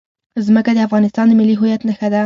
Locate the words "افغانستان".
0.87-1.25